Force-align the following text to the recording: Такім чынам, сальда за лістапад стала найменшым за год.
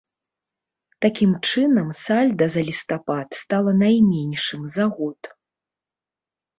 Такім 1.05 1.31
чынам, 1.49 1.87
сальда 2.01 2.45
за 2.57 2.61
лістапад 2.71 3.27
стала 3.43 3.77
найменшым 3.85 4.61
за 4.81 4.93
год. 4.99 5.35